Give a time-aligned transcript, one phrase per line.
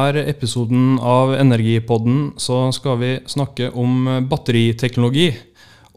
[0.00, 5.28] Denne episoden av Energipodden så skal vi snakke om batteriteknologi.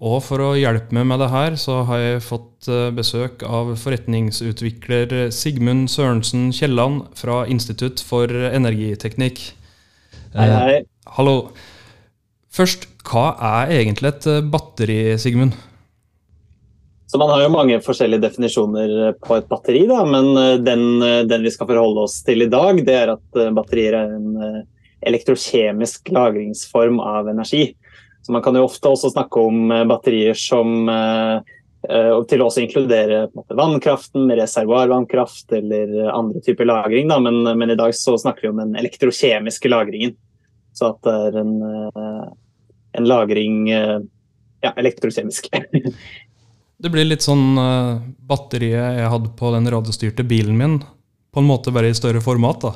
[0.03, 3.71] Og for å hjelpe meg med det her, så har jeg fått eh, besøk av
[3.79, 9.45] forretningsutvikler Sigmund Sørensen Kielland fra Institutt for energiteknikk.
[10.35, 10.79] Hei, hei.
[10.81, 11.37] Eh, hallo.
[12.53, 13.29] Først, hva
[13.63, 15.55] er egentlig et batteri, Sigmund?
[17.13, 18.91] Så Man har jo mange forskjellige definisjoner
[19.21, 22.47] på et batteri, da, men eh, den, eh, den, vi skal forholde oss til i
[22.49, 24.63] dag, det er at eh, batterier er en
[25.05, 27.67] elektrokjemisk lagringsform av energi.
[28.25, 30.87] Så Man kan jo ofte også snakke om batterier som
[31.85, 37.13] til å også inkludere måte, vannkraften, reservoarvannkraft eller andre typer lagring.
[37.13, 37.19] Da.
[37.21, 40.17] Men, men, i dag så snakker vi om den elektrokjemiske lagringen.
[40.73, 41.53] Så at det er en,
[42.97, 45.51] en lagring ja, elektrokjemisk.
[46.83, 50.81] Det blir litt sånn uh, batteriet jeg hadde på den radiostyrte bilen min,
[51.31, 52.73] på en måte bare i større format, da.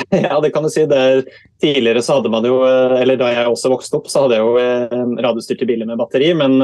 [0.24, 0.86] Ja, det kan du si.
[0.88, 1.20] Der,
[1.60, 4.46] tidligere så hadde man jo, eh, eller da jeg også vokste opp, så hadde jeg
[4.46, 6.30] jo eh, radiostyrte biler med batteri.
[6.38, 6.54] Men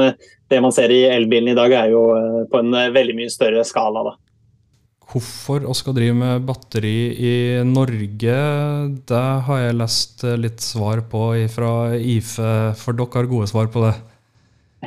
[0.49, 2.01] det man ser i elbilen i dag, er jo
[2.49, 4.07] på en veldig mye større skala.
[4.07, 4.15] da.
[5.11, 7.35] Hvorfor å skal drive med batteri i
[7.67, 8.39] Norge,
[9.11, 13.85] det har jeg lest litt svar på fra IFE, for dere har gode svar på
[13.85, 13.93] det.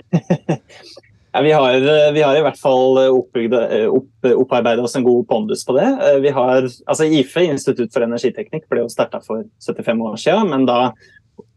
[1.32, 5.06] Ja, vi, har, eh, vi, har, i hvert fall eh, eh, opp, opparbeidet oss en
[5.06, 5.86] god pondus på det.
[6.24, 10.66] Vi har, altså IFE, Institutt for energiteknikk, ble jo starta for 75 år siden, men
[10.66, 10.80] da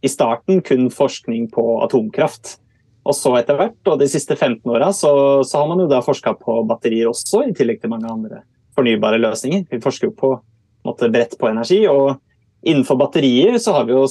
[0.05, 2.59] i starten kun forskning på atomkraft.
[3.03, 5.11] Og så etter hvert, og de siste 15 åra, så,
[5.43, 8.43] så, har man jo da forska på batterier også, i tillegg til mange andre
[8.77, 9.65] fornybare løsninger.
[9.71, 10.30] Vi forsker jo på
[10.87, 11.81] måte, bredt på energi.
[11.89, 12.13] Og
[12.63, 14.05] innenfor batterier så har vi jo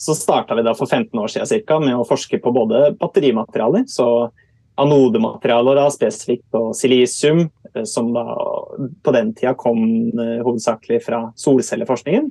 [0.00, 3.84] så starta vi da for 15 år siden cirka, med å forske på både batterimaterialer.
[3.90, 4.30] så
[4.80, 8.24] anodematerialer, da, spesifikt på silisium, eh, som da
[9.02, 9.82] på den tida kom
[10.14, 12.30] eh, hovedsakelig fra solcelleforskningen.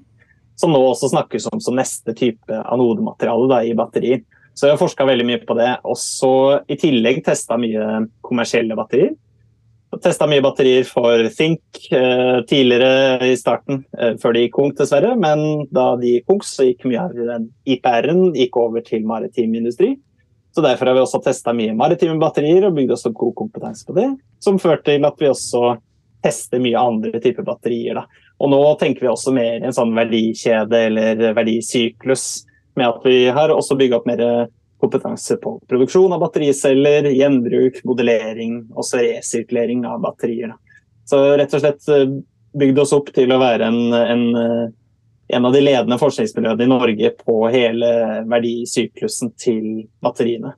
[0.60, 4.26] Som nå også snakkes om som neste type anodemateriale da, i batterier.
[4.60, 5.72] Så jeg har forska veldig mye på det.
[5.88, 6.30] Også
[6.68, 9.14] i tillegg testa mye kommersielle batterier.
[10.04, 15.16] Testa mye batterier for Think eh, tidligere i starten, eh, før de gikk konk, dessverre.
[15.18, 19.56] Men da de gikk konk, så gikk mye av den IPR-en gikk over til maritim
[19.58, 19.96] industri.
[20.56, 23.86] Så Derfor har vi også testa mye maritime batterier og bygd oss opp god kompetanse
[23.86, 24.08] på det.
[24.44, 25.76] Som førte til at vi også
[26.26, 28.00] tester mye andre typer batterier.
[28.00, 28.26] Da.
[28.42, 32.26] Og nå tenker vi også mer i en sånn verdikjede eller verdisyklus.
[32.80, 34.24] Med at vi har også bygga opp mer
[34.80, 40.54] kompetanse på produksjon av battericeller, gjenbruk, modellering, også resirkulering av batterier.
[40.54, 40.84] Da.
[41.10, 42.06] Så rett og slett eh,
[42.60, 44.24] bygd oss opp til å være en, en
[45.30, 47.92] en av de ledende forskningsmiljøene i Norge på hele
[48.30, 50.56] verdisyklusen til batteriene.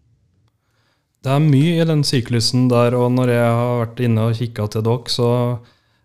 [1.21, 4.65] Det er mye i den syklusen der, og når jeg har vært inne og kikka
[4.71, 5.29] til dere, så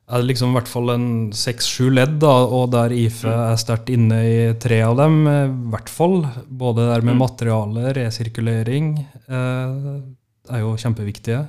[0.07, 3.45] er det liksom i hvert fall en seks-sju ledd, da, og der IFE mm.
[3.47, 6.19] er sterkt inne i tre av dem, i hvert fall.
[6.47, 7.23] Både der med mm.
[7.23, 8.93] materiale, resirkulering,
[9.31, 9.95] eh,
[10.53, 11.47] er jo kjempeviktige.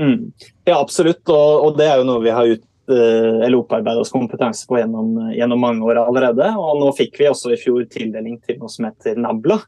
[0.00, 0.32] Mm.
[0.66, 4.12] Ja, absolutt, og, og, det er jo noe vi har ut, Eh, eller opparbeida oss
[4.12, 6.48] kompetanse på gjennom, gjennom, mange år allerede.
[6.58, 9.60] Og nå fikk vi også i fjor tildeling til noe som heter NABLA,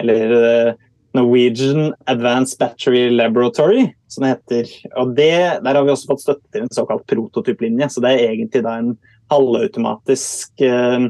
[0.00, 0.72] eller eh,
[1.16, 4.72] Norwegian Advanced Battery Laboratory, som det heter.
[5.02, 8.30] Og det, Der har vi også fått støtte til en såkalt prototyplinje, så det er
[8.30, 8.94] egentlig da en
[9.30, 11.08] halvautomatisk eh,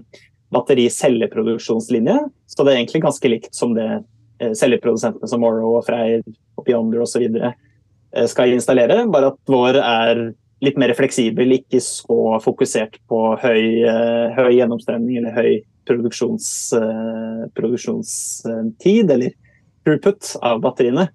[0.55, 2.19] batteri-celleproduksjonslinje.
[2.47, 3.89] Så det er egentlig ganske likt som det
[4.41, 6.25] eh, celleprodusentene som Morrow og Freyr
[6.57, 7.27] og Beyonder osv.
[7.31, 10.23] Eh, skal installere, bare at vår er
[10.65, 15.53] litt mer fleksibel, ikke så fokusert på høy, uh, høy gjennomstrømning eller høy
[15.89, 19.35] produksjons, uh, produksjonstid, eller
[19.87, 21.09] throughput, av batteriene.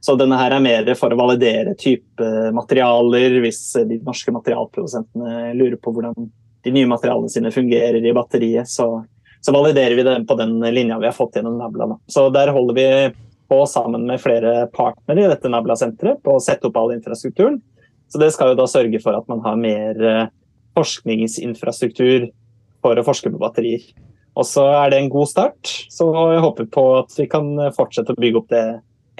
[0.00, 5.76] Så denne her er mer for å validere type materialer, hvis de norske materialprodusentene lurer
[5.80, 6.30] på hvordan
[6.64, 9.04] de nye materialene sine fungerer i batteriet, så,
[9.40, 11.98] så validerer vi det på den linja vi har fått gjennom Nabla.
[12.08, 12.86] Så der holder vi
[13.50, 17.58] på sammen med flere partnere i dette Nabla-senteret på å sette opp all infrastrukturen.
[18.10, 20.28] Så det skal jo da sørge for at man har mer eh,
[20.78, 22.28] forskningsinfrastruktur
[22.82, 23.84] for å forske på batterier.
[24.38, 28.14] Og så er det en god start, så jeg håper på at vi kan fortsette
[28.14, 28.64] å bygge opp det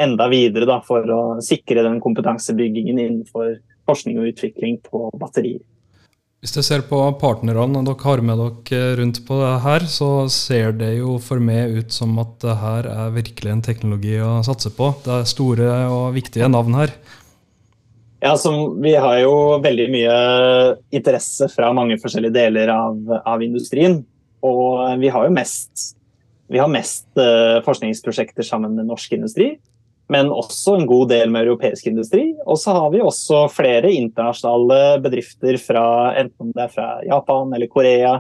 [0.01, 3.59] enda videre da, for å sikre den kompetansebyggingen innenfor
[3.91, 5.61] forskning og utvikling på batterier.
[6.41, 10.73] Hvis du ser på partnerne dere har med dere rundt på det her, så ser
[10.79, 14.73] det jo for meg ut som at det her er virkelig en teknologi å satse
[14.73, 14.89] på.
[15.05, 16.95] Det er store og viktige navn her.
[18.21, 19.33] Ja, som, Vi har jo
[19.65, 20.17] veldig mye
[20.93, 24.03] interesse fra mange forskjellige deler av, av industrien.
[24.45, 25.95] Og vi har jo mest,
[26.53, 29.55] vi har mest uh, forskningsprosjekter sammen med norsk industri.
[30.11, 32.35] Men også en god del med europeisk industri.
[32.45, 35.87] Og så har vi også flere internasjonale bedrifter fra
[36.21, 38.19] enten det er fra Japan eller Korea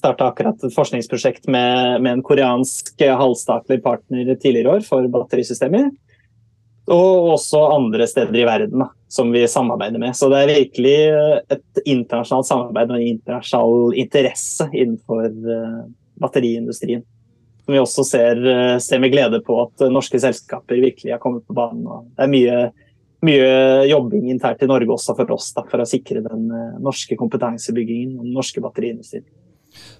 [0.00, 5.90] Starta akkurat et forskningsprosjekt med, med en koreansk halvstatlig partner tidligere år for batterisystemer.
[6.90, 10.14] Og også andre steder i verden da, som vi samarbeider med.
[10.16, 10.98] Så det er virkelig
[11.50, 15.80] et internasjonalt samarbeid og en internasjonal interesse innenfor uh,
[16.22, 17.02] batteriindustrien.
[17.64, 21.42] Som vi også ser, uh, ser, med glede på at norske selskaper virkelig har kommet
[21.42, 22.06] på banen.
[22.14, 22.62] Det er mye,
[23.26, 23.50] mye
[23.90, 26.46] jobbing internt i Norge også for oss da, for å sikre den
[26.78, 29.26] norske kompetansebyggingen og den norske batteriindustrien.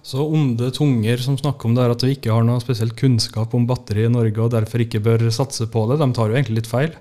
[0.07, 3.59] Så onde tunger som snakker om det er at vi ikke har noe spesielt kunnskap
[3.59, 6.63] om batteri i Norge og derfor ikke bør satse på det, de tar jo egentlig
[6.63, 6.95] litt feil?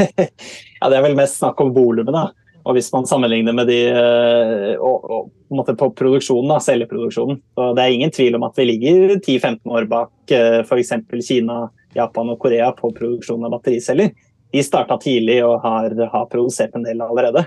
[0.00, 2.14] Ja, Det er vel mest snakk om volumet.
[2.14, 2.28] da.
[2.68, 7.70] Og hvis man sammenligner med de eh, og, og, på, på produksjonen, da, celleproduksjonen så
[7.76, 10.92] Det er ingen tvil om at vi ligger 10-15 år bak eh, f.eks.
[11.26, 11.62] Kina,
[11.96, 14.12] Japan og Korea på produksjon av battericeller.
[14.50, 17.46] De starta tidlig og har, har produsert en del allerede.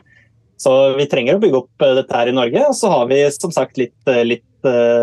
[0.64, 2.66] Så vi trenger å bygge opp eh, dette her i Norge.
[2.72, 4.50] Og så har vi som sagt litt, litt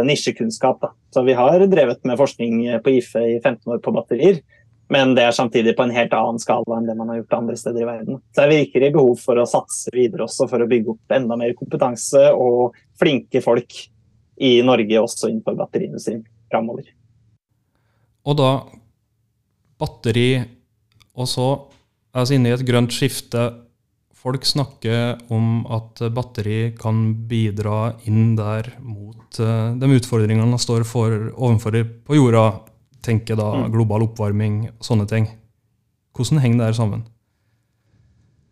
[0.09, 0.81] nisjekunnskap.
[0.81, 0.95] Da.
[1.13, 4.41] Så vi har drevet med forskning på IFE i 15 år på batterier.
[4.91, 7.57] Men det er samtidig på en helt annen skala enn det man har gjort andre
[7.59, 8.19] steder i verden.
[8.35, 11.39] Så det virker i behov for å satse videre også for å bygge opp enda
[11.39, 13.77] mer kompetanse og flinke folk
[14.41, 16.91] i Norge også innenfor batteriindustrien framover.
[18.27, 18.51] Og da
[19.81, 20.31] batteri,
[21.17, 21.49] og så
[22.11, 23.49] er vi inne i et grønt skifte
[24.21, 30.85] Folk snakker om at batteri kan bidra inn der mot uh, de utfordringene man står
[30.85, 32.43] for, overfor på jorda.
[33.05, 33.71] Tenker da mm.
[33.75, 35.31] global oppvarming og sånne ting.
[36.17, 37.07] Hvordan henger det her sammen?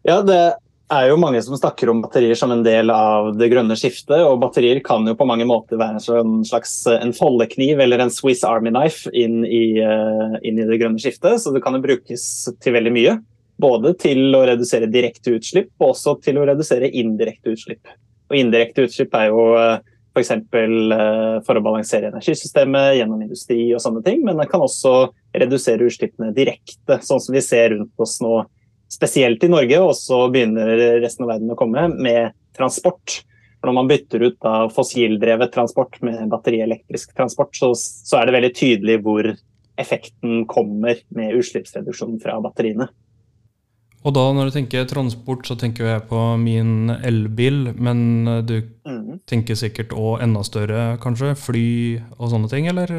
[0.07, 0.41] Ja, det
[0.89, 4.23] er jo mange som snakker om batterier som en del av det grønne skiftet.
[4.25, 8.45] Og batterier kan jo på mange måter være en slags en foldekniv eller en Swiss
[8.47, 11.43] Army knife inn i, uh, inn i det grønne skiftet.
[11.43, 12.25] Så det kan jo brukes
[12.63, 13.19] til veldig mye.
[13.61, 17.91] Både til å redusere direkte utslipp, og også til å redusere indirekte utslipp.
[18.31, 19.81] Og indirekte utslipp er jo eh,
[20.19, 20.35] f.eks.
[20.51, 20.75] For,
[21.47, 26.35] for å balansere energisystemet gjennom industri og sånne ting, men den kan også redusere utslippene
[26.37, 28.43] direkte, sånn som vi ser rundt oss nå.
[28.89, 33.19] Spesielt i Norge, og så begynner resten av verden å komme med transport.
[33.61, 38.53] Når man bytter ut av fossildrevet transport med batterielektrisk transport, så, så er det veldig
[38.57, 39.29] tydelig hvor
[39.79, 42.89] effekten kommer med utslippsreduksjonen fra batteriene.
[44.07, 48.01] Og da når du tenker transport, så tenker jeg på min elbil, men
[48.31, 48.57] eh, du
[48.87, 49.21] mm.
[49.29, 51.35] tenker sikkert òg enda større, kanskje?
[51.39, 51.69] Fly
[52.17, 52.93] og sånne ting, eller?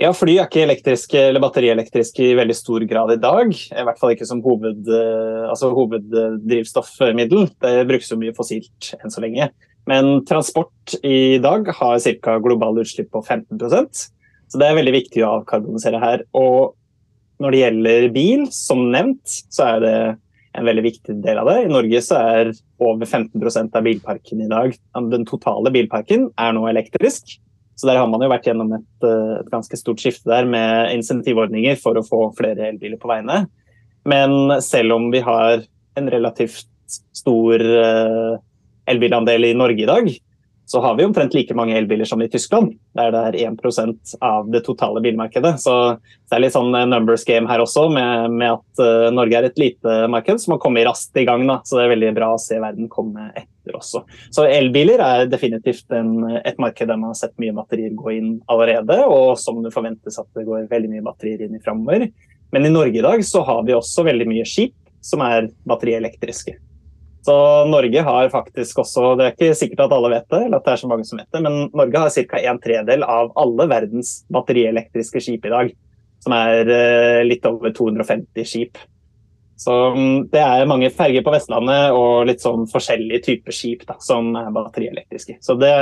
[0.00, 3.52] Ja, fly er ikke elektriske eller batterielektriske i veldig stor grad i dag.
[3.54, 7.48] I hvert fall ikke som hoved, eh, altså hoveddrivstoffmiddel.
[7.64, 9.48] Det brukes jo mye fossilt enn så lenge.
[9.88, 12.36] Men transport i dag har ca.
[12.42, 14.08] globale utslipp på 15%
[14.54, 16.20] så det er veldig viktig å avkarbonisere her.
[16.38, 16.76] Og
[17.42, 19.96] når det gjelder bil, som nevnt, så er det
[20.54, 21.56] en veldig viktig del av det.
[21.64, 22.52] I Norge så er
[22.82, 24.76] over 15% av bilparken i dag,
[25.10, 27.36] den totale bilparken, er nå elektrisk.
[27.74, 30.92] Så der har man jo vært gjennom et, eh, et ganske stort skifte der med
[30.94, 33.48] insentivordninger for å få flere elbiler på veiene.
[34.06, 35.64] Men selv om vi har
[35.98, 36.68] en relativt
[37.16, 38.36] stor uh,
[38.90, 40.10] elbilandel i Norge i dag,
[40.66, 44.48] så har vi omtrent like mange elbiler som i Tyskland, der det er 1% av
[44.50, 45.58] det totale bilmarkedet.
[45.60, 49.36] Så det er litt sånn eh, numbers game her også, med, med at uh, Norge
[49.36, 51.44] er et lite marked som har kommet raskt i gang.
[51.50, 51.58] Da.
[51.68, 54.06] Så det er veldig bra å se verden komme etter også.
[54.32, 58.34] Så elbiler er definitivt en, et marked der man har sett mye batterier gå inn
[58.48, 62.08] allerede, og som det forventes at det går veldig mye batterier inn i framover.
[62.56, 66.56] Men i Norge i dag så har vi også veldig mye skip som er batterielektriske.
[67.24, 67.34] Så
[67.70, 70.72] Norge har faktisk også, det er ikke sikkert at alle vet det, eller at det
[70.74, 72.40] er så mange som vet det, men Norge har ca.
[72.50, 75.70] en tredel av alle verdens batterielektriske skip i dag.
[76.24, 78.80] Som er eh, litt over 250 skip.
[79.60, 83.96] Så mm, det er mange ferger på Vestlandet og litt sånn forskjellige typer skip da,
[84.04, 85.38] som er batterielektriske.
[85.44, 85.74] Så det,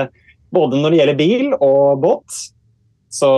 [0.55, 2.41] både når det gjelder bil og båt,
[3.13, 3.33] så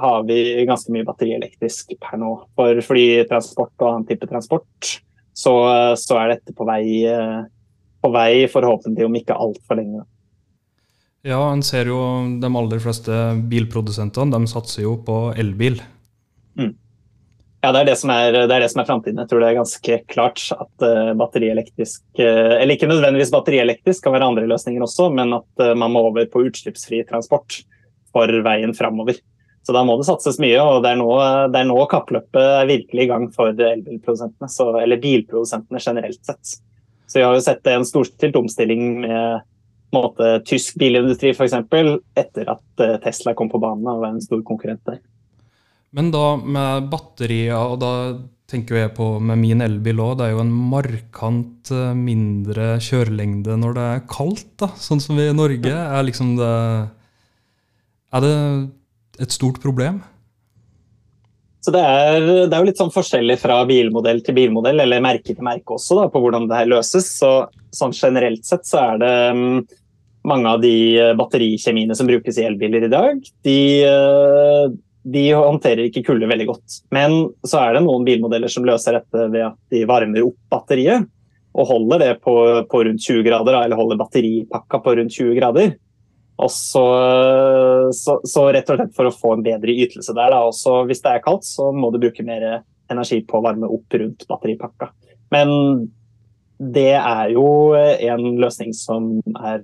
[0.00, 2.32] har vi ganske mye batterielektrisk per nå.
[2.56, 4.96] For flytransport og annen type transport
[5.36, 5.54] så,
[5.98, 6.84] så er dette på vei,
[8.00, 10.04] på vei forhåpentlig om ikke altfor lenge.
[11.26, 12.00] Ja, en ser jo
[12.40, 13.16] de aller fleste
[13.50, 15.76] bilprodusentene de satser jo på elbil.
[16.56, 16.72] Mm.
[17.60, 19.20] Ja, det er det som er, det er, er framtiden.
[19.20, 24.30] Jeg tror det er ganske klart at uh, batterielektrisk Eller ikke nødvendigvis batterielektrisk, kan være
[24.32, 27.60] andre løsninger også, men at man må over på utslippsfri transport
[28.14, 29.20] for veien framover.
[29.66, 31.10] Så da må det satses mye, og det er nå,
[31.52, 34.48] det er nå kappløpet er virkelig i gang for elbilprodusentene,
[34.80, 36.56] eller bilprodusentene generelt sett.
[37.10, 39.46] Så vi har jo sett en storstilt omstilling med
[39.94, 41.56] måte, tysk bilindustri f.eks.
[42.18, 45.00] etter at eh, Tesla kom på banen og var en stor konkurrent der.
[45.96, 47.92] Men da med batterier, og da
[48.50, 53.58] tenker jeg på med min elbil òg, det er jo en markant eh, mindre kjørelengde
[53.58, 55.74] når det er kaldt, da, sånn som vi i Norge.
[55.74, 56.54] er liksom det
[58.10, 58.36] Er det
[59.20, 60.00] et stort problem?
[61.60, 65.34] Så det er, det er, jo litt sånn forskjellig fra bilmodell til bilmodell, eller merke
[65.34, 67.10] til merke også, da, på hvordan det her løses.
[67.20, 67.32] Så,
[67.76, 69.42] sånn generelt sett så er det um,
[70.26, 74.72] mange av de eh, batterikjemiene som brukes i elbiler i dag, de, uh,
[75.08, 76.80] de håndterer ikke kulde veldig godt.
[76.96, 81.08] Men så er det noen bilmodeller som løser dette ved at de varmer opp batteriet
[81.50, 82.34] og holder det på,
[82.70, 85.72] på rundt 20 grader, eller holder batteripakka på rundt 20 grader.
[86.40, 86.84] Og så,
[87.96, 90.32] så, så, rett og slett for å få en bedre ytelse der.
[90.32, 90.42] Da.
[90.48, 93.98] Også hvis det er kaldt, så må du bruke mer energi på å varme opp
[94.00, 94.90] rundt batteripakka.
[95.34, 95.50] Men
[96.60, 97.44] det er jo
[97.76, 99.62] en løsning som er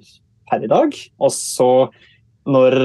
[0.50, 0.94] per i dag.
[1.20, 1.70] Og så
[2.46, 2.76] når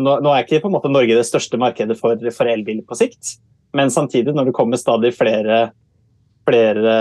[0.00, 2.96] nå, nå, er ikke på en måte Norge det største markedet for, for elbiler på
[2.96, 3.36] sikt,
[3.76, 5.68] men samtidig, når det kommer stadig flere
[6.50, 6.96] flere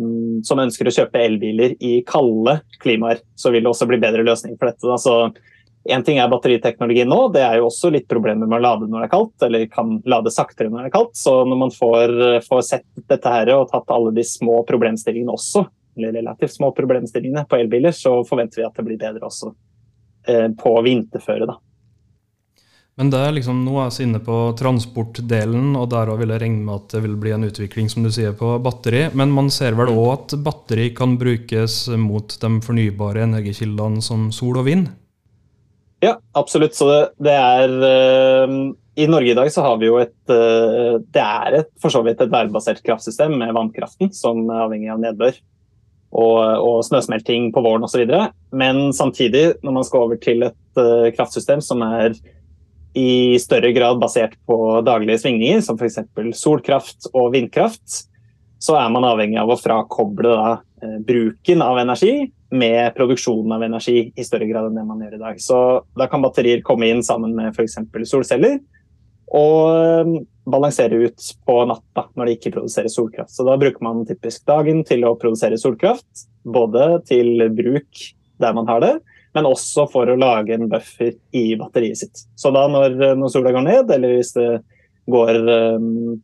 [0.00, 4.24] mm, som ønsker å kjøpe elbiler i kalde klimaer, så vil det også bli bedre
[4.26, 4.88] løsning for dette.
[4.88, 5.16] Altså,
[5.88, 9.04] en ting er batteriteknologi nå, det er jo også litt problemer med å lade når
[9.04, 11.14] det er kaldt, eller kan lade saktere når det er kaldt.
[11.20, 12.16] Så når man får,
[12.48, 15.64] får sett dette her og tatt alle de små problemstillingene også,
[15.98, 19.52] eller relativt små problemstillingene på elbiler, så forventer vi at det blir bedre også
[20.28, 21.48] eh, på vinterføre.
[21.48, 21.58] da.
[22.98, 26.64] Men det er liksom, nå er vi inne på transportdelen, og der vil jeg regne
[26.66, 29.04] med at det vil bli en utvikling som du sier, på batteri.
[29.14, 34.58] Men man ser vel òg at batteri kan brukes mot de fornybare energikildene som sol
[34.58, 34.88] og vind?
[36.02, 36.74] Ja, absolutt.
[36.74, 38.56] Så det, det er øh,
[38.98, 42.02] I Norge i dag så har vi jo et øh, Det er et, for så
[42.06, 45.38] vidt et værbasert kraftsystem med vannkraften, som er avhengig av nedbør.
[46.18, 48.10] Og, og snøsmelting på våren osv.
[48.50, 52.16] Men samtidig, når man skal over til et uh, kraftsystem som er
[52.96, 56.00] i større grad basert på daglige svingninger, som f.eks.
[56.38, 58.04] solkraft og vindkraft,
[58.58, 63.62] så er man avhengig av å frakoble da, eh, bruken av energi med produksjonen av
[63.66, 65.38] energi i større grad enn det man gjør i dag.
[65.42, 65.60] Så
[65.98, 67.78] da kan batterier komme inn sammen med f.eks.
[68.08, 68.58] solceller
[69.36, 70.12] og eh,
[70.48, 73.34] balansere ut på natta når det ikke produserer solkraft.
[73.36, 78.06] Så da bruker man typisk dagen til å produsere solkraft, både til bruk
[78.40, 78.94] der man har det,
[79.36, 82.24] men også for å lage en buffer i batteriet sitt.
[82.38, 84.48] Så da når, når sola går ned, eller hvis det
[85.08, 86.16] går um,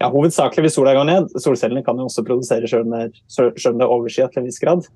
[0.00, 1.32] ja, Hovedsakelig hvis sola går ned.
[1.40, 4.86] Solcellene kan jo også produsere selv om det er overskyet til en viss grad.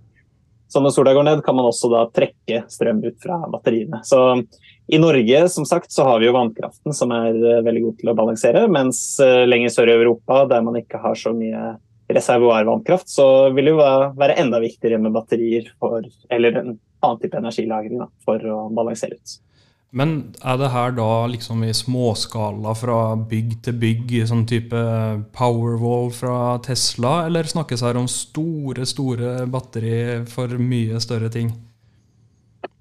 [0.66, 4.00] Så når sola går ned, kan man også da trekke strøm ut fra batteriene.
[4.06, 4.18] Så
[4.90, 8.12] i Norge som sagt, så har vi jo vannkraften som er uh, veldig god til
[8.12, 11.76] å balansere, mens lenger sør i Europa, der man ikke har så mye
[12.12, 13.80] reservoarvannkraft, så vil det jo
[14.18, 19.18] være enda viktigere med batterier for, eller en annen type energilagring da, for å balansere
[19.18, 19.36] ut.
[19.96, 24.80] Men er det her da liksom i småskala fra bygg til bygg, sånn type
[25.36, 31.54] Powerwall fra Tesla, eller snakkes her om store, store batteri for mye større ting?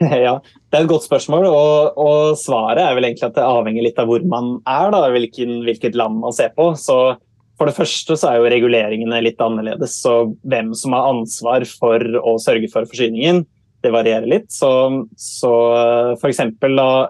[0.26, 3.86] Ja, det er et godt spørsmål, og, og, svaret er vel egentlig at det avhenger
[3.86, 6.72] litt av hvor man er, da, hvilken, hvilket land man ser på.
[6.80, 6.98] Så
[7.56, 12.04] for det første så er jo reguleringene litt annerledes, så hvem som har ansvar for
[12.20, 13.46] å sørge for forsyningen,
[13.86, 14.48] det varierer litt.
[14.54, 14.70] Så,
[15.20, 15.52] så
[16.16, 16.42] f.eks.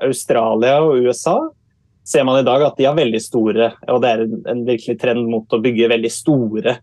[0.05, 1.39] Australia og USA
[2.05, 5.25] ser man i dag at de har veldig store, og det er en virkelig trend
[5.32, 6.75] mot å bygge veldig store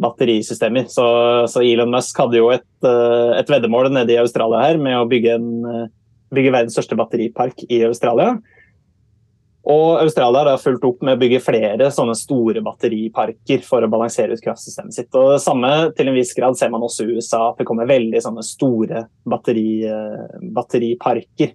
[0.00, 0.86] batterisystemer.
[0.88, 1.04] Så,
[1.52, 5.08] så Elon Musk hadde jo et, eh, et, veddemål nede i Australia her med å
[5.10, 5.90] bygge, en,
[6.32, 8.38] bygge verdens største batteripark i Australia.
[9.68, 14.32] Og Australia har fulgt opp med å bygge flere sånne store batteriparker for å balansere
[14.32, 15.10] ut kraftsystemet sitt.
[15.12, 17.90] Og det samme til en viss grad ser man også i USA, at det kommer
[17.90, 21.52] veldig sånne store batteri, eh, batteriparker.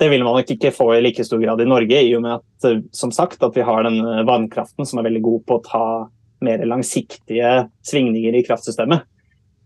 [0.00, 2.38] Det vil man nok ikke få i like stor grad i Norge, i og med
[2.38, 5.58] at, eh, som sagt, at vi har den eh, vannkraften som er veldig god på
[5.58, 5.86] å ta
[6.40, 9.04] mer langsiktige svingninger i kraftsystemet.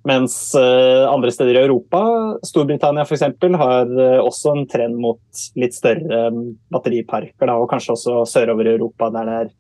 [0.05, 2.01] Mens uh, andre steder i Europa,
[2.43, 3.23] Storbritannia f.eks.,
[3.57, 6.43] har uh, også en trend mot litt større um,
[6.73, 7.47] batteriparker.
[7.49, 9.55] Da, og kanskje også sørover i Europa, der det er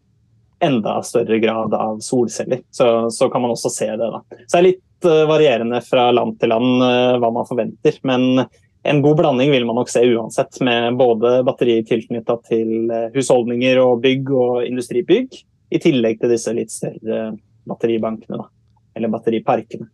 [0.68, 2.60] enda større grad av solceller.
[2.70, 4.10] Så, så kan man også se det.
[4.12, 4.20] Da.
[4.44, 6.86] Så det er litt uh, varierende fra land til land
[7.24, 7.96] hva man forventer.
[8.04, 8.44] Men
[8.84, 14.04] en god blanding vil man nok se uansett, med både batterier tilknytta til husholdninger og
[14.04, 15.40] bygg og industribygg,
[15.72, 17.30] i tillegg til disse litt større
[17.64, 18.50] batteribankene, da,
[18.92, 19.88] eller batteriparkene.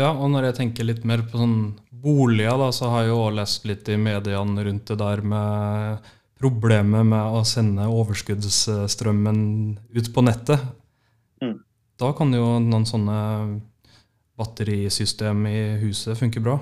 [0.00, 1.58] Ja, og når jeg tenker litt mer på sånn
[2.00, 7.04] boliger, da, så har jeg jo lest litt i mediene rundt det der med problemet
[7.04, 9.40] med å sende overskuddsstrømmen
[9.92, 10.62] ut på nettet.
[11.44, 11.58] Mm.
[12.00, 13.18] Da kan jo noen sånne
[14.40, 16.56] batterisystem i huset funke bra.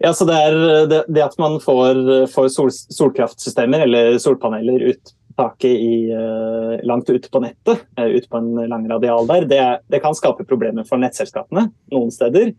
[0.00, 0.58] Ja, så det er
[0.88, 7.10] det, det at man får, får sol, solkraftsystemer eller solpaneler ut taket i, uh, langt
[7.10, 10.86] ute på nettet, uh, ute på en lang radial der, det, det, kan skape problemer
[10.88, 12.52] for nettselskapene noen steder.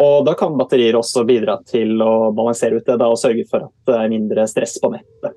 [0.00, 3.66] Og da kan batterier også bidra til å balansere ut det da, og sørge for
[3.66, 5.34] at det er mindre stress på nettet.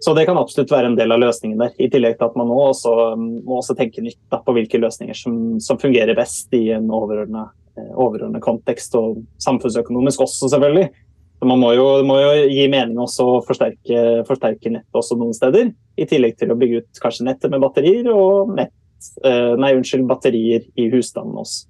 [0.00, 1.72] Så det kan absolutt være en del av løsningen der.
[1.82, 5.16] I tillegg til at man nå også, må også tenke nytt da, på hvilke løsninger
[5.18, 10.92] som, som fungerer best i en overordnet kontekst, og samfunnsøkonomisk også, selvfølgelig.
[11.44, 15.70] Man må jo, må jo gi mening også å forsterke, forsterke nettet også noen steder.
[15.98, 18.74] I tillegg til å bygge ut kanskje nettet med batterier og nett,
[19.22, 21.68] eh, nei, unnskyld, batterier i husstanden også.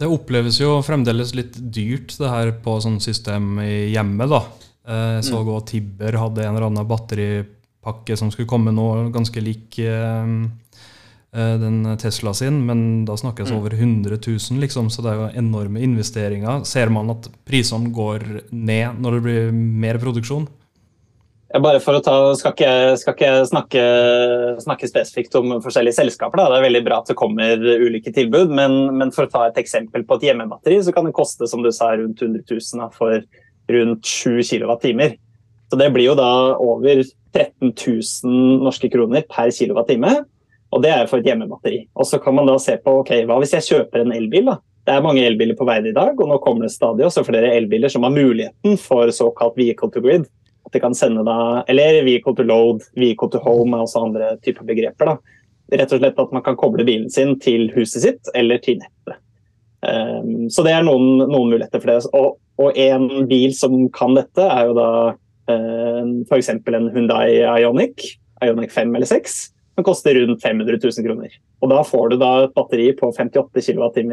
[0.00, 4.32] Det oppleves jo fremdeles litt dyrt det her på sånn system i hjemmet.
[4.32, 4.40] da.
[4.84, 5.66] Jeg så òg mm.
[5.68, 10.63] Tibber hadde en eller annen batteripakke som skulle komme nå, ganske lik eh, Eh,
[11.34, 13.56] den Tesla sin, men da snakkes mm.
[13.58, 16.62] over 100 000, liksom, så det er jo enorme investeringer.
[16.68, 20.46] Ser man at prisene går ned når det blir mer produksjon?
[21.54, 23.82] Bare for å ta, Skal ikke, skal ikke snakke,
[24.64, 26.40] snakke, spesifikt om forskjellige selskaper.
[26.40, 26.48] Da.
[26.50, 29.60] Det er veldig bra at det kommer ulike tilbud, men, men, for å ta et
[29.62, 32.88] eksempel på et hjemmebatteri, så kan det koste som du sa, rundt 100 000 da,
[32.94, 33.22] for
[33.70, 35.20] rundt 7 kWt.
[35.70, 39.94] Så det blir jo da over 13 000 norske kroner per kWt.
[40.72, 41.86] Og Det er for et hjemmebatteri.
[41.94, 44.46] Og Så kan man da se på ok, hva hvis jeg kjøper en elbil.
[44.46, 44.58] da?
[44.84, 47.54] Det er mange elbiler på veien i dag, og nå kommer det stadig også flere
[47.56, 50.26] elbiler som har muligheten for såkalt vehicle to grid.
[50.66, 54.36] At de kan sende da, Eller vehicle to load, vehicle to home er også andre
[54.44, 55.04] typer begreper.
[55.04, 55.16] da.
[55.72, 59.20] Rett og slett at man kan koble bilen sin til huset sitt eller til nettet.
[59.84, 62.10] Um, så det er noen, noen, muligheter for det.
[62.12, 64.90] Og, og, en bil som kan dette, er jo da
[65.48, 66.48] uh, f.eks.
[66.48, 68.18] en Hundai Ionic.
[68.44, 71.36] Ionic 5 eller 6 som koster rundt 500 000 kroner.
[71.62, 74.04] Og Da får du da et batteri på 58 kWt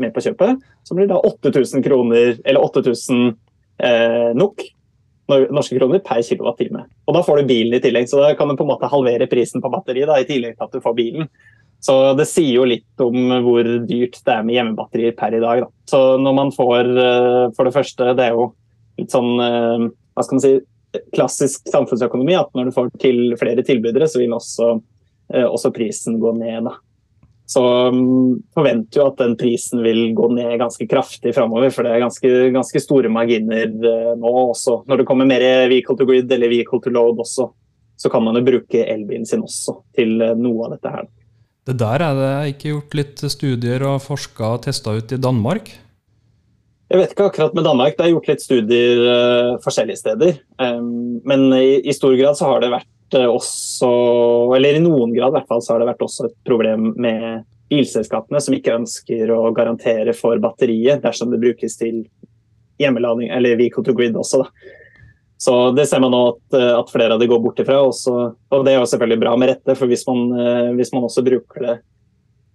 [0.00, 3.34] med på kjøpet, som blir da 8000 kroner, eller 8000
[3.82, 4.64] eh, NOK,
[5.28, 6.84] norske kroner, per kWt.
[7.06, 9.28] Og da får du bilen i tillegg, så da kan du på en måte halvere
[9.30, 11.28] prisen på batteriet da, i tillegg til at du får bilen.
[11.82, 15.64] Så det sier jo litt om hvor dyrt det er med hjemmebatterier per i dag.
[15.64, 15.70] Da.
[15.90, 18.52] Så når man får, eh, for det første, det er jo
[19.00, 20.52] litt sånn eh, hva skal man si,
[21.16, 24.74] klassisk samfunnsøkonomi at når du får til flere tilbydere, så vil også
[25.32, 26.68] også prisen gå ned.
[26.68, 26.76] Da.
[27.52, 31.94] Så um, forventer jo at den prisen vil gå ned ganske kraftig framover, for det
[31.94, 34.82] er ganske, ganske store marginer uh, nå også.
[34.88, 37.50] Når det kommer mer vehicle to grid eller vehicle to load også,
[37.98, 41.10] så kan man jo bruke elbilen sin også til uh, noe av dette her.
[41.68, 45.68] Det der er det ikke gjort litt studier og forska og testa ut i Danmark?
[46.92, 47.94] Jeg vet ikke akkurat med Danmark.
[47.96, 48.98] Det er gjort litt studier
[49.64, 50.40] forskjellige steder.
[51.24, 53.88] Men i, i, stor grad så har det vært også,
[54.56, 57.44] eller i noen grad i hvert fall, så har det vært også et problem med
[57.72, 62.02] bilselskapene som ikke ønsker å garantere for batteriet dersom det brukes til
[62.80, 64.42] hjemmelading, eller vehicle to grid også.
[64.42, 64.72] da.
[65.42, 67.80] Så Det ser man nå at, at flere av de går bort ifra.
[67.88, 70.28] Også, og det er jo selvfølgelig bra med rette, for hvis man,
[70.76, 71.78] hvis man også bruker det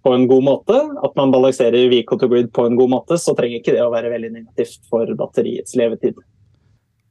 [0.06, 3.34] på en god måte, at man balanserer vehicle to grid på en god måte, så
[3.36, 6.16] trenger ikke det å være veldig negativt for batteriets levetid.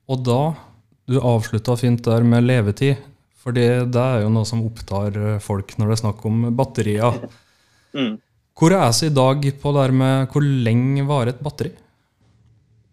[0.07, 0.41] Og da,
[1.05, 2.97] du avslutta fint der med levetid.
[3.43, 7.19] Fordi det er jo noe som opptar eh, folk når det er snakk om batterier.
[7.93, 8.15] Mm.
[8.57, 11.71] Hvor er vi i dag på det med hvor lenge varer et batteri?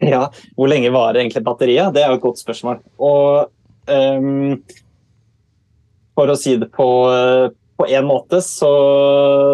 [0.04, 0.26] Ja,
[0.59, 1.94] hvor lenge varer egentlig batteriet?
[1.94, 2.83] Det er jo et godt spørsmål.
[3.00, 3.48] Og
[3.88, 4.59] um,
[6.14, 6.88] for å si det på,
[7.80, 8.74] på en måte, så,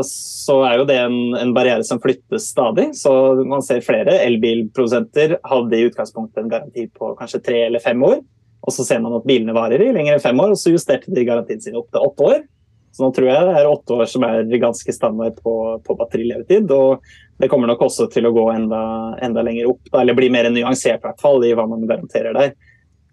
[0.07, 2.91] så, er jo det en, en, barriere som flyttes stadig.
[2.99, 3.13] Så
[3.49, 8.21] man ser flere elbilprodusenter hadde i utgangspunktet en garanti på kanskje tre eller fem år.
[8.61, 11.13] Og så ser man at bilene varer i lenger enn fem år, og så justerte
[11.15, 12.43] de garantien sin opp til åtte år.
[12.91, 15.55] Så nå tror jeg det er åtte år som er ganske standard på,
[15.87, 16.71] på batterilevetid.
[16.75, 17.05] Og
[17.41, 18.81] det kommer nok også til å gå enda,
[19.23, 22.57] enda lenger opp, eller bli mer nyansert i hvert fall i hva man garanterer der.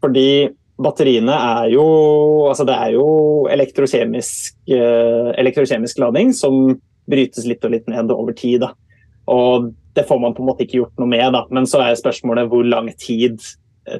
[0.03, 1.85] Fordi batteriene er jo
[2.49, 3.07] altså det er jo
[3.49, 6.75] elektrokjemisk, eh, elektrokjemisk lading som
[7.09, 8.65] brytes litt og litt ned over tid.
[8.65, 8.73] Da.
[9.31, 11.45] Og det får man på en måte ikke gjort noe med, da.
[11.53, 13.41] men så er spørsmålet hvor lang tid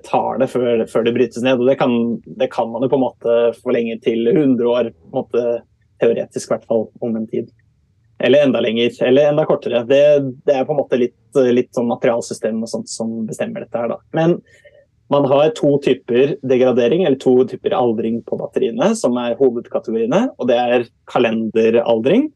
[0.05, 1.61] tar det før, før, det brytes ned.
[1.61, 1.93] og det kan,
[2.39, 5.45] det kan, man jo på en måte forlenge til 100 år, måte,
[6.01, 7.49] teoretisk i hvert fall, om en tid.
[8.23, 9.83] Eller enda lenger, eller enda kortere.
[9.85, 10.01] Det,
[10.45, 11.17] det er på en måte litt,
[11.53, 13.93] litt sånn materialsystem og sånt som bestemmer dette her.
[13.93, 13.99] Da.
[14.17, 14.39] Men
[15.13, 20.23] man har to typer degradering, eller to typer aldring på batteriene, som er hovedkategoriene.
[20.35, 22.27] Og det er kalenderaldring.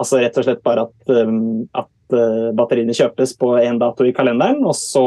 [0.00, 4.14] Altså rett og slett bare at, um, at uh, batteriene kjøpes på én dato i
[4.16, 5.04] kalenderen, og så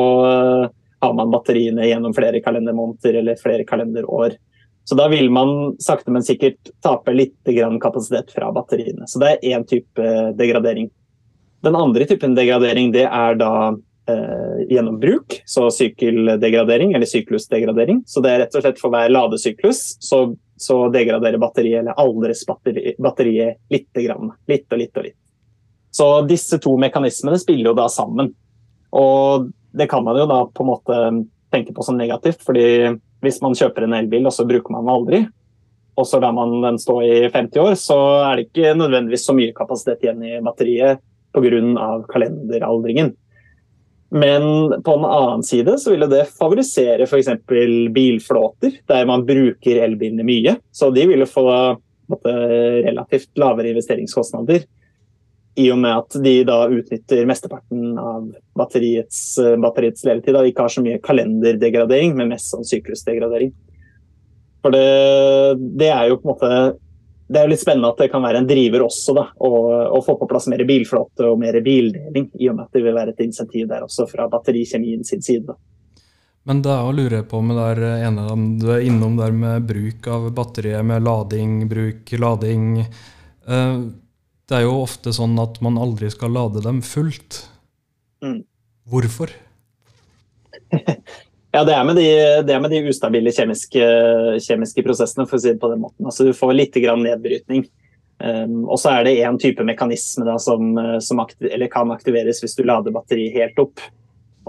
[1.03, 4.37] har man batteriene gjennom flere kalendermåneder eller flere kalenderår.
[4.83, 7.37] Så da vil man sakte, men sikkert tape litt
[7.81, 9.07] kapasitet fra batteriene.
[9.07, 10.89] Så det er én type degradering.
[11.63, 13.53] Den andre typen degradering det er da
[14.11, 18.03] eh, gjennom bruk, så sykkeldegradering eller syklusdegradering.
[18.05, 20.25] Så det er rett og slett for hver ladesyklus så,
[20.59, 24.33] så degraderer batteriet eller aldres batteri, batteriet lite grann.
[24.51, 25.19] Litt og litt og litt.
[25.93, 28.33] Så disse to mekanismene spiller jo da sammen.
[28.91, 30.99] Og det kan man jo da på en måte
[31.53, 32.65] tenke på som negativt, fordi
[33.23, 35.23] hvis man kjøper en elbil og så bruker man den aldri,
[35.93, 39.35] og så lar man den stå i 50 år, så er det ikke nødvendigvis så
[39.37, 41.85] mye kapasitet igjen i batteriet pga.
[42.09, 43.13] kalenderaldringen.
[44.13, 44.43] Men
[44.85, 47.31] på en annen side så ville det favorisere f.eks.
[47.93, 50.55] bilflåter, der man bruker elbilene mye.
[50.71, 51.47] Så de ville få
[52.11, 52.33] måte,
[52.85, 54.67] relativt lavere investeringskostnader.
[55.59, 59.19] I og med at de da utnytter mesteparten av batteriets,
[59.61, 63.51] batteriets levetid og ikke har så mye kalenderdegradering, men mest sånn syklusdegradering.
[64.63, 64.87] For det,
[65.77, 66.49] det, er jo på en måte
[67.33, 69.51] det er jo litt spennende at det kan være en driver også, da, å,
[69.97, 72.27] å få på plass mer bilflåte og mer bildeling.
[72.37, 75.53] I og med at det vil være et insentiv der også fra batterikjemien sin side.
[75.53, 75.57] Da.
[76.49, 78.27] Men det er å lure på med det ene
[78.59, 82.67] du er innom der med bruk av batteriet, med lading, bruk, lading.
[82.83, 83.77] Eh,
[84.49, 87.45] det er jo ofte sånn at man aldri skal lade dem fullt.
[88.23, 88.41] Mm.
[88.89, 89.33] Hvorfor?
[91.53, 92.07] Ja, det er med de,
[92.47, 93.87] det er med de ustabile kjemiske,
[94.41, 96.07] kjemiske, prosessene, for å si det på den måten.
[96.09, 97.67] Altså, du får litt grann nedbrytning.
[98.17, 102.57] Um, og så er det én type mekanisme da, som, som aktiv, kan aktiveres hvis
[102.57, 103.85] du lader batteriet helt opp.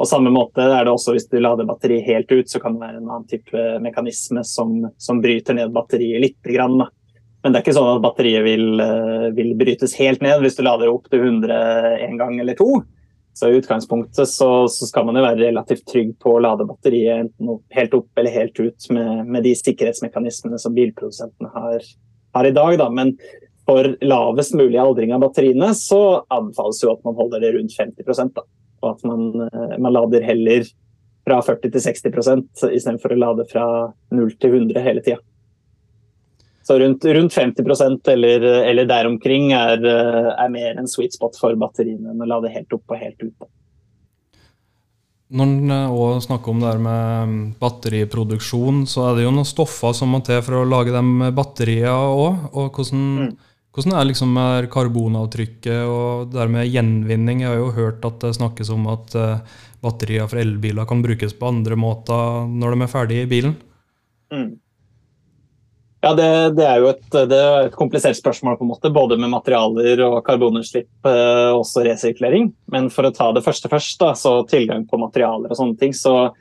[0.00, 2.86] Og samme måte er det også hvis du lader batteriet helt ut, så kan det
[2.86, 6.40] være en annen type mekanisme som, som bryter ned batteriet litt.
[6.56, 6.88] Grann, da.
[7.44, 8.80] Men det er ikke sånn at batteriet vil,
[9.36, 12.78] vil, brytes helt ned hvis du lader opp til 100 en gang eller to.
[13.34, 17.24] Så i utgangspunktet så, så, skal man jo være relativt trygg på å lade batteriet
[17.24, 21.88] enten helt opp eller helt ut med, med de sikkerhetsmekanismene som bilprodusentene har,
[22.38, 22.76] har, i dag.
[22.78, 22.86] Da.
[22.94, 23.10] Men
[23.66, 28.32] for lavest mulig aldring av batteriene så anbefales jo at man holder det rundt 50
[28.38, 28.46] da.
[28.84, 30.64] Og at man, eh, man lader heller
[31.26, 33.66] fra 40 til 60% istedenfor å lade fra
[34.14, 35.18] 0 til 100 hele tida.
[36.64, 41.52] Så rundt, rundt 50% eller, eller der omkring er, er, mer en sweet spot for
[41.60, 43.48] batteriene enn å lade helt opp og helt ut.
[45.34, 49.92] Når en òg snakker om det her med batteriproduksjon, så er det jo noen stoffer
[49.96, 52.48] som må til for å lage de batteriene òg.
[52.54, 53.30] Og hvordan, mm.
[53.74, 54.40] hvordan er liksom
[54.72, 57.44] karbonavtrykket og det der med gjenvinning?
[57.44, 61.36] Jeg har jo hørt at det snakkes om at eh, batterier fra elbiler kan brukes
[61.36, 63.58] på andre måter når de er ferdige i bilen.
[64.32, 64.52] Mm.
[66.04, 69.32] Ja, det, det, er jo et, er et, komplisert spørsmål, på en måte, både med
[69.32, 72.50] materialer og karbonutslipp, eh, også resirkulering.
[72.72, 75.94] Men for å ta det første først, da, så tilgang på materialer og sånne ting,
[75.96, 76.34] så,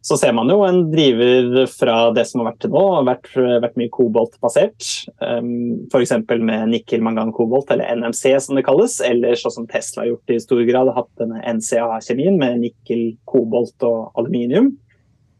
[0.00, 3.28] så ser man jo en driver fra det som har vært til nå, har vært,
[3.66, 4.88] vært mye koboltbasert.
[5.20, 5.50] Um,
[5.92, 6.14] F.eks.
[6.32, 8.96] med nikkel, mangan, kobolt, eller NMC som det kalles.
[9.04, 13.84] Eller sånn som Tesla har gjort i stor grad, hatt denne NCA-kjemien med nikkel, kobolt
[13.84, 14.72] og aluminium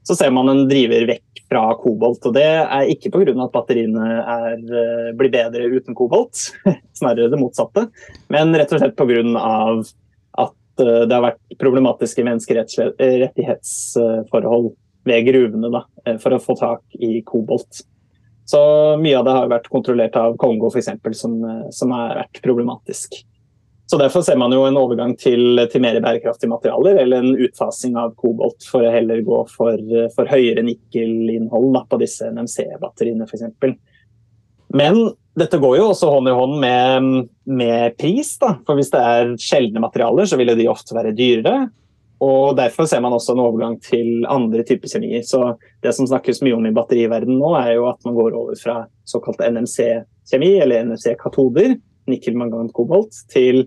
[0.02, 2.26] så ser man en driver vekk fra kobolt.
[2.26, 3.44] og Det er ikke pga.
[3.44, 6.52] at batteriene er, eh, blir bedre uten kobolt,
[6.98, 7.88] snarere det motsatte.
[8.28, 9.84] Men rett og slett pga.
[10.38, 14.72] at eh, det har vært problematiske menneskerettighetsforhold
[15.04, 17.82] ved gruvene da, eh, for å få tak i kobolt.
[18.44, 23.24] Så mye av det har vært kontrollert av Kongo f.eks., som, som har vært problematisk.
[23.92, 27.98] Så Derfor ser man jo en overgang til, til mer bærekraftige materialer, eller en utfasing
[28.00, 29.82] av kobolt for å heller gå for,
[30.14, 33.74] for høyere nikkelinnhold på disse NMC-batteriene f.eks.
[34.72, 34.96] Men
[35.36, 37.10] dette går jo også hånd i hånd med,
[37.52, 38.30] med pris.
[38.40, 38.54] Da.
[38.64, 41.68] For hvis det er sjeldne materialer, så vil de ofte være dyrere.
[42.24, 45.20] Og Derfor ser man også en overgang til andre typer kjemier.
[45.28, 48.56] Så Det som snakkes mye om i batteriverdenen nå, er jo at man går over
[48.56, 51.76] fra såkalt NMC-kjemi, eller NMC-katoder,
[52.08, 53.66] nikkel, mangan, kobolt, til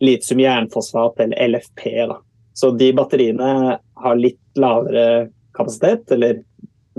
[0.00, 2.06] litium jernfosfat eller LFP.
[2.08, 2.18] Da.
[2.56, 6.40] Så de batteriene har litt lavere kapasitet, eller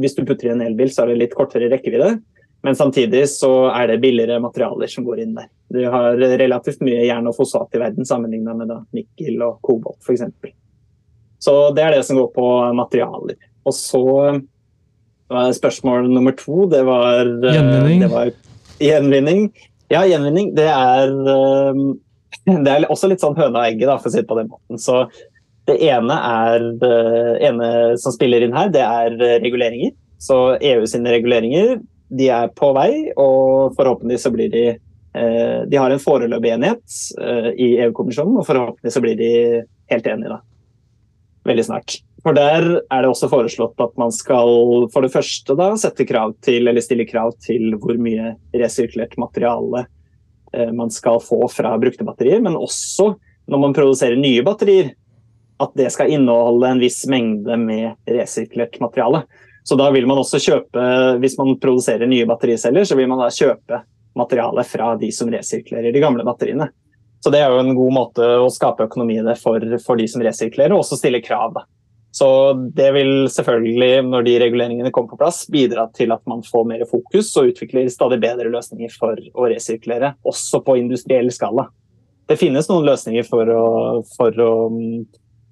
[0.01, 2.15] hvis du putter i en elbil, så er det litt kortere rekkevidde.
[2.61, 5.47] Men samtidig så er det billigere materialer som går inn der.
[5.73, 9.97] Du har relativt mye jern og fosfat i verden sammenlignet med da, nikkel og kobolt
[10.05, 10.27] f.eks.
[11.41, 13.39] Så det er det som går på materialer.
[13.65, 14.03] Og så
[15.31, 18.05] var spørsmål nummer to, det var Gjenvinning.
[18.05, 18.31] Det var
[18.81, 19.43] gjenvinning.
[19.91, 20.53] Ja, gjenvinning.
[20.57, 21.11] Det er
[22.45, 24.81] det er også litt sånn høna og egget, for å si det på den måten.
[24.81, 25.03] Så
[25.69, 26.93] det ene, er, det
[27.47, 29.93] ene som spiller inn her, det er reguleringer.
[30.21, 31.79] Så EU sine reguleringer
[32.11, 36.97] de er på vei, og forhåpentligvis så blir de eh, De har en foreløpig enighet
[37.21, 39.31] eh, i EU-kommisjonen, og forhåpentligvis så blir de
[39.93, 40.41] helt enige da.
[41.47, 42.01] Veldig snart.
[42.21, 46.35] For Der er det også foreslått at man skal for det første da sette krav
[46.45, 50.00] til, eller stille krav til hvor mye resirkulert materiale Eh,
[50.75, 53.13] man skal få fra brukte batterier, men også
[53.51, 54.91] når man produserer nye batterier,
[55.61, 59.23] at det skal inneholde en viss mengde med resirkulert materiale.
[59.63, 60.85] Så da vil man også kjøpe,
[61.21, 63.83] Hvis man produserer nye battericeller, så vil man da kjøpe
[64.17, 66.71] materiale fra de som resirkulerer de gamle batteriene.
[67.21, 70.07] Så det er jo en god måte å skape økonomi i det for, for de
[70.09, 71.53] som resirkulerer, og også stille krav.
[71.53, 71.67] da.
[72.11, 72.27] Så
[72.75, 76.83] det vil selvfølgelig, når de reguleringene kommer på plass, bidra til at man får mer
[76.89, 81.69] fokus og utvikler stadig bedre løsninger for å resirkulere, også på industriell skala.
[82.27, 83.63] Det finnes noen løsninger for å,
[84.17, 85.05] for å mm,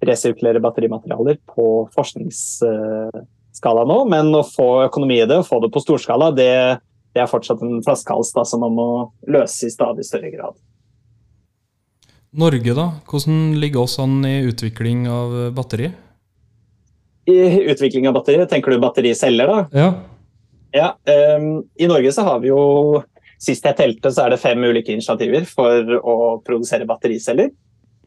[0.03, 5.83] resirkulere batterimaterialer på forskningsskala nå, men å få økonomi i det og få det på
[5.83, 6.51] storskala, det,
[7.15, 8.89] det er fortsatt en flaskehals som man må
[9.31, 10.59] løse i stadig større grad.
[12.35, 12.91] Norge, da?
[13.09, 15.89] Hvordan ligger oss an i utvikling av batteri?
[17.29, 17.37] I
[17.71, 18.49] utvikling av batterier.
[18.49, 19.65] tenker du battericeller, da?
[19.73, 19.93] Ja.
[20.75, 20.89] ja
[21.37, 23.03] um, I Norge så har vi jo
[23.39, 27.53] Sist jeg telte, så er det fem ulike initiativer for å produsere battericeller.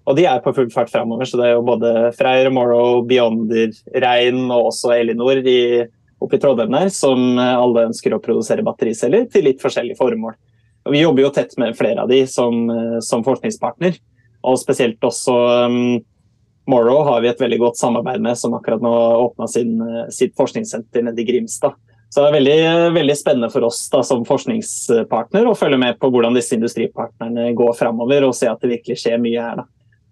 [0.04, 3.72] Og de er på full fart framover, så det er jo både Freyr, Morrow, Beyonder,
[4.04, 5.86] Rein og også Elinor i,
[6.20, 10.36] oppe i Trondheim der, som alle ønsker å produsere battericeller til litt forskjellige formål.
[10.84, 12.66] Og vi jobber jo tett med flere av de som,
[13.00, 13.96] som forskningspartner.
[14.42, 15.38] Og spesielt også
[15.70, 16.00] um,
[16.70, 18.92] Morrow har vi et veldig godt samarbeid med, som akkurat nå
[19.24, 21.74] åpna sitt forskningssenter nede i Grimstad.
[22.12, 22.56] Så det er veldig,
[22.92, 27.72] veldig spennende for oss da, som forskningspartner å følge med på hvordan disse industripartnerne går
[27.78, 29.62] framover, og se at det virkelig skjer mye her.
[29.62, 29.64] Da.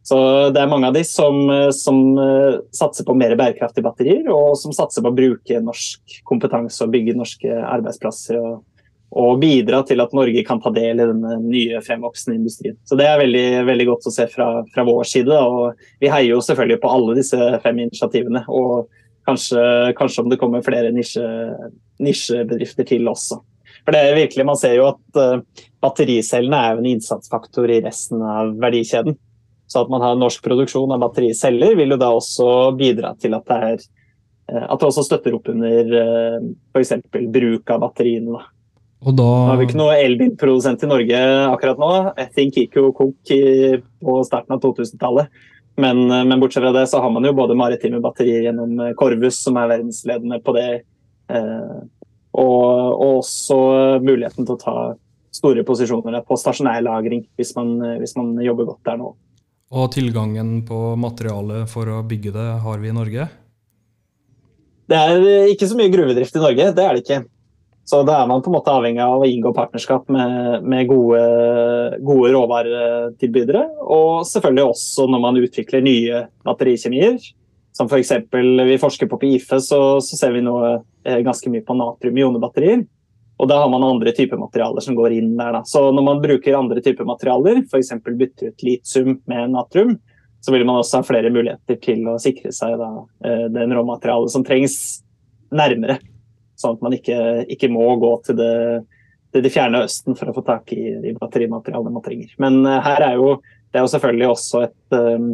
[0.09, 0.19] Så
[0.51, 1.43] Det er mange av de som,
[1.77, 6.81] som uh, satser på mer bærekraftige batterier, og som satser på å bruke norsk kompetanse
[6.87, 8.41] og bygge norske arbeidsplasser.
[8.41, 8.65] og
[9.11, 12.77] og bidra til at Norge kan ta del i denne nye fremvoksende industrien.
[12.87, 15.35] Så Det er veldig, veldig godt å se fra, fra, vår side.
[15.35, 18.44] og Vi heier jo selvfølgelig på alle disse fem initiativene.
[18.49, 18.88] og
[19.27, 23.40] Kanskje, kanskje om det kommer flere nisjebedrifter til også.
[23.85, 25.42] For det er virkelig, Man ser jo at uh,
[25.83, 29.18] battericellene er en innsatsfaktor i resten av verdikjeden.
[29.70, 33.46] Så at man har norsk produksjon av battericeller, vil jo da også bidra til at
[33.46, 33.85] det, er,
[34.53, 36.96] uh, at det også støtter opp under uh, f.eks.
[37.11, 38.38] bruk av batteriene.
[38.38, 38.60] da.
[39.01, 39.25] Og da...
[39.25, 41.93] Nå har vi ikke noe elbilprodusent i Norge akkurat nå.
[42.35, 45.31] Think Kiko konk på starten av 2000-tallet.
[45.81, 49.57] Men, men, bortsett fra det så har man jo både maritime batterier gjennom Corvus, som
[49.57, 50.67] er verdensledende på det.
[51.33, 51.79] Eh,
[52.37, 53.57] og, og, også
[54.05, 54.77] muligheten til å ta
[55.35, 59.15] store posisjoner på stasjonær lagring, hvis man, hvis man jobber godt der nå.
[59.71, 63.29] Og tilgangen på materiale for å bygge det har vi i Norge?
[64.91, 67.21] Det er ikke så mye gruvedrift i Norge, det er det ikke.
[67.90, 71.20] Så da er man på en måte avhengig av å inngå partnerskap med, med gode,
[72.07, 73.64] gode, råvaretilbydere.
[73.83, 77.16] Og selvfølgelig også når man utvikler nye batterikjemier.
[77.74, 78.12] Som f.eks.
[78.31, 81.74] For vi forsker på på IFE, så, så, ser vi nå eh, ganske mye på
[81.81, 82.85] natrium-ionebatterier.
[83.40, 85.59] Og da har man andre typer materialer som går inn der.
[85.59, 85.64] Da.
[85.66, 87.90] Så når man bruker andre typer materialer, f.eks.
[88.07, 89.96] bytter ut litium med natrium,
[90.44, 92.92] så vil man også ha flere muligheter til å sikre seg da,
[93.26, 94.79] eh, den råmaterialet som trengs
[95.50, 95.98] nærmere.
[96.61, 97.18] Sånn at man ikke,
[97.49, 98.55] ikke må gå til det,
[99.33, 102.35] til det, fjerne østen for å få tak i de batterimaterialene man trenger.
[102.42, 103.38] Men uh, her er jo,
[103.70, 105.31] det er jo selvfølgelig også et, um,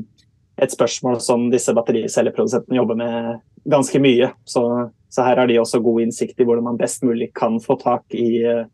[0.62, 3.32] et spørsmål som disse battericelleprodusentene jobber med
[3.66, 4.30] ganske mye.
[4.46, 4.62] Så,
[5.10, 8.14] så, her har de også god innsikt i hvordan man best mulig kan få tak
[8.14, 8.68] i, uh,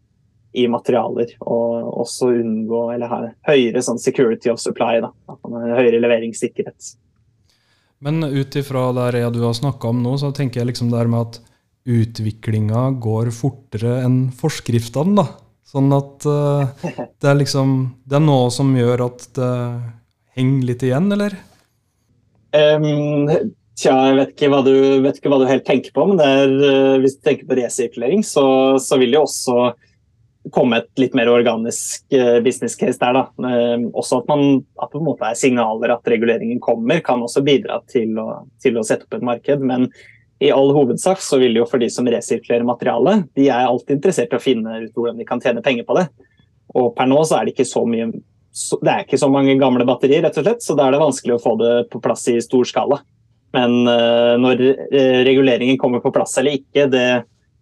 [0.52, 1.32] i materialer.
[1.40, 4.98] Og også unngå eller ha høyere sånn security of supply.
[5.00, 5.14] Da.
[5.48, 6.98] Høyere leveringssikkerhet.
[8.02, 11.20] Men ut ifra det du har snakka om nå, så tenker jeg liksom det med
[11.22, 11.51] at
[11.88, 15.16] utviklinga går fortere enn forskriftene.
[15.18, 15.26] da.
[15.72, 16.68] Sånn at uh,
[17.22, 17.70] det er liksom
[18.04, 19.52] Det er noe som gjør at det
[20.36, 21.36] henger litt igjen, eller?
[22.52, 23.30] Um,
[23.78, 26.98] tja, jeg vet ikke, du, vet ikke, hva du, helt tenker på, men er, uh,
[27.00, 28.44] hvis du tenker på resirkulering, så,
[28.80, 29.72] så, vil det også
[30.52, 33.16] komme et litt mer organisk uh, business case der.
[33.16, 33.52] da.
[33.96, 37.44] Også at, man, at det på en måte er signaler at reguleringen kommer, kan også
[37.46, 39.64] bidra til å, til å sette opp et marked.
[39.64, 39.88] Men
[40.42, 44.34] i all hovedsak så vil jo for de som resirkulerer materiale, de er alltid interessert
[44.34, 46.08] i å finne ut hvordan de kan tjene penger på det.
[46.78, 48.10] Og per nå så er det ikke så mye
[48.52, 51.38] det er ikke så mange gamle batterier, rett og slett, så da er det vanskelig
[51.38, 52.98] å få det på plass i stor skala.
[53.56, 54.60] Men uh, når
[54.92, 57.06] uh, reguleringen kommer på plass eller ikke, det,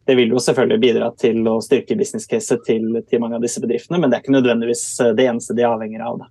[0.07, 4.01] det, vil jo selvfølgelig bidra til å styrke business-caset til, til, mange av disse bedriftene,
[4.03, 6.25] men det er ikke nødvendigvis eh, det eneste de er avhengig av.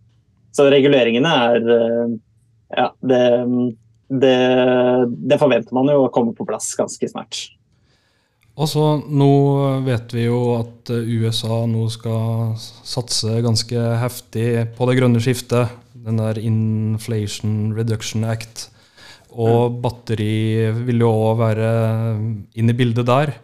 [0.56, 2.18] Så reguleringene er uh,
[2.76, 3.24] ja, det,
[4.10, 4.36] det,
[5.30, 7.43] det, forventer man jo å komme på plass ganske snart.
[8.60, 9.32] Og så Nå
[9.86, 15.72] vet vi jo at USA nå skal satse ganske heftig på det grønne skiftet.
[15.93, 18.67] Den der Inflation Reduction Act.
[19.30, 21.69] Og batteri vil jo òg være
[22.58, 23.36] inn i bildet der.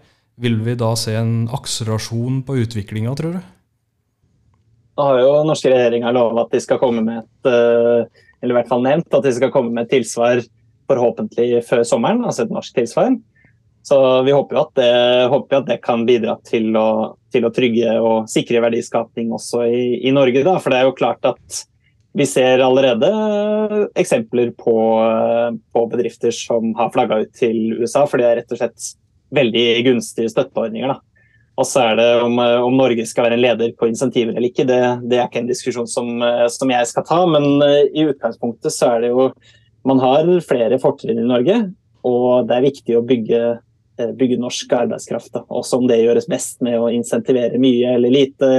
[0.41, 3.51] Vil vi da se en akselerasjon på utviklinga, tror du?
[4.95, 8.57] Da har jo norske regjeringa lova at de skal komme med et eh, eller i
[8.59, 10.41] hvert fall nevnt at de skal komme med et tilsvar
[10.89, 13.15] forhåpentlig før sommeren, altså et norsk tilsvar.
[13.85, 14.91] Så vi håper jo at det,
[15.29, 19.83] håper at det kan bidra til å, til å, trygge og sikre verdiskapning også i,
[19.99, 20.41] i, Norge.
[20.45, 20.55] Da.
[20.57, 21.59] For det er jo klart at
[22.17, 23.11] vi ser allerede
[23.99, 24.75] eksempler på,
[25.69, 28.87] på bedrifter som har flagga ut til USA, for det er rett og slett
[29.35, 30.95] veldig gunstige støtteordninger.
[30.95, 30.97] da.
[31.61, 34.65] Og så er det om, om, Norge skal være en leder på insentiver eller ikke,
[34.67, 36.09] det, det er ikke en diskusjon som,
[36.51, 37.21] som, jeg skal ta.
[37.29, 37.61] Men
[37.93, 39.29] i utgangspunktet så er det jo
[39.85, 41.59] Man har flere fortrinn i Norge,
[42.05, 43.41] og det er viktig å bygge,
[44.17, 45.31] bygge norsk arbeidskraft.
[45.35, 45.45] Da.
[45.53, 48.51] Også om det gjøres best med å insentivere mye eller lite,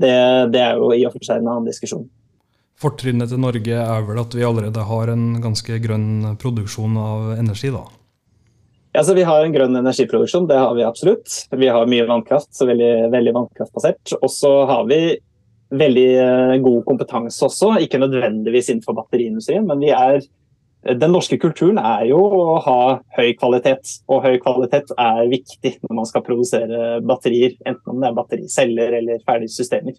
[0.00, 0.14] det,
[0.52, 2.06] det er jo i og for seg en annen diskusjon.
[2.80, 7.70] Fortrinnet til Norge er vel at vi allerede har en ganske grønn produksjon av energi,
[7.74, 7.84] da?
[8.94, 11.30] Ja, så Vi har en grønn energiproduksjon, det har vi absolutt.
[11.50, 14.12] Vi har mye vannkraft, så veldig, veldig vannkraftbasert.
[14.20, 15.00] Og så har vi
[15.74, 20.22] veldig eh, god kompetanse også, ikke nødvendigvis innenfor batteriindustrien, men vi er
[20.84, 22.78] den norske kulturen er jo å ha
[23.16, 27.56] høy kvalitet, og høy kvalitet er viktig når man skal produsere batterier.
[27.64, 29.96] Enten om det er battericeller eller ferdige systemer.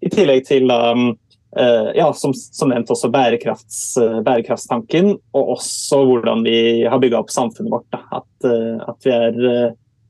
[0.00, 1.10] I tillegg til um,
[1.56, 7.32] Eh, ja, som, som, nevnt også eh, bærekraftstanken, og også hvordan vi har bygga opp
[7.34, 7.98] samfunnet vårt.
[7.98, 9.38] At, eh, at vi, er,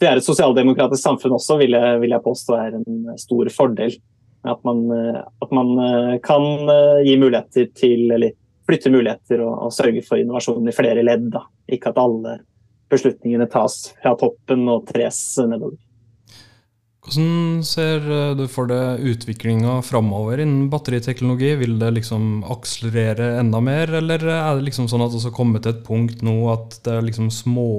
[0.01, 3.97] vi, er, et sosialdemokratisk samfunn også, vil jeg, vil jeg, påstå er en stor fordel.
[4.49, 4.87] At man,
[5.45, 5.75] at man
[6.25, 6.71] kan
[7.05, 8.33] gi muligheter til, eller
[8.71, 11.29] flytte muligheter og, og sørge for innovasjon i flere ledd.
[11.35, 11.45] Da.
[11.71, 12.41] Ikke at alle
[12.91, 15.79] beslutningene tas fra toppen og tres nedover.
[17.01, 21.55] Hvordan ser eh, du for deg utviklinga framover innen batteriteknologi?
[21.63, 25.65] Vil det liksom akselerere enda mer, eller er det liksom sånn at det har kommet
[25.65, 27.71] til et punkt nå at det er liksom små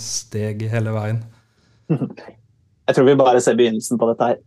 [0.00, 1.20] steg hele veien?
[1.92, 4.40] Jeg tror vi bare ser begynnelsen på dette her.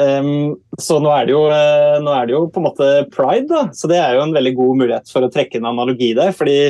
[0.00, 3.66] Um, så nå er, jo, uh, nå er, det jo, på en måte pride, da.
[3.76, 6.32] Så det er jo en veldig god mulighet for å trekke en analogi der.
[6.36, 6.60] fordi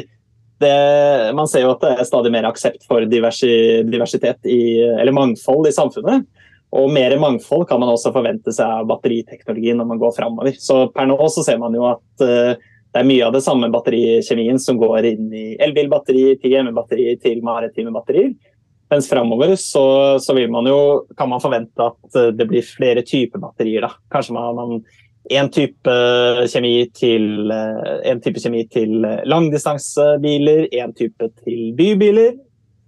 [0.61, 0.73] det,
[1.39, 5.71] man ser jo at det er stadig mer aksept for diversi, diversitet i, eller mangfold
[5.71, 6.27] i samfunnet.
[6.77, 10.53] Og mer mangfold kan man også forvente seg av batteriteknologi når man går framover.
[10.61, 12.53] Så per nå så ser man jo at uh,
[12.91, 17.43] det er mye av det samme batterikjemien som går inn i elbilbatterier, til hjemmebatterier, til
[17.47, 18.35] maritime batterier.
[18.91, 19.85] Mens framover så,
[20.19, 20.81] så man jo,
[21.17, 23.87] kan man forvente at eh, det blir flere typer batterier.
[23.87, 23.95] Da.
[24.11, 24.81] Kanskje man har
[25.31, 25.97] en type
[26.51, 32.35] kjemi til, eh, en type kjemi til langdistansebiler, en type til bybiler,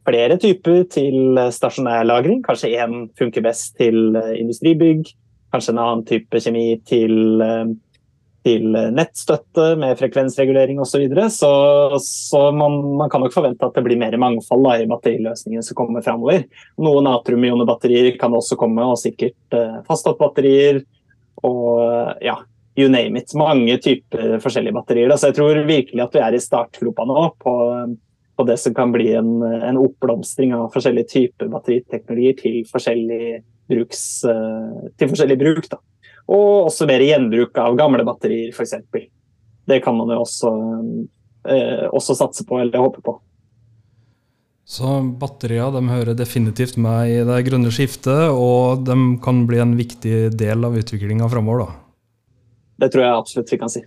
[0.09, 2.43] flere typer til stasjonærlagring.
[2.43, 5.07] Kanskje én funker best til eh, industribygg.
[5.53, 7.75] Kanskje en annen type kjemi til, eh,
[8.43, 10.93] til nettstøtte med frekvensregulering osv.
[10.93, 11.27] Så, videre.
[11.31, 11.53] så
[12.03, 15.79] Så man, man, kan nok forvente at det blir mer mangfold da, i batteriløsningene som
[15.79, 16.47] kommer framover.
[16.83, 20.83] Noen natrium-ionebatterier kan også komme, og sikkert uh, faststoffbatterier.
[21.47, 22.41] Og ja,
[22.79, 23.35] you name it.
[23.39, 25.13] Mange typer forskjellige batterier.
[25.13, 25.19] Da.
[25.21, 27.59] Så jeg tror virkelig at vi er i startgropa nå på
[28.37, 34.03] på det som kan bli en, en oppblomstring av forskjellige typer batteriteknologier til forskjellig, bruks,
[34.29, 35.69] eh, til forskjellig bruk.
[35.71, 35.79] Da.
[36.31, 38.77] Og også mer gjenbruk av gamle batterier, f.eks.
[39.69, 40.51] Det kan man jo også,
[41.49, 43.19] eh, også satse på eller håpe på.
[44.65, 49.75] Så batterier de hører definitivt med i det grønne skiftet, og de kan bli en
[49.77, 51.75] viktig del av utviklinga framover?
[52.79, 53.83] Det tror jeg absolutt vi kan si.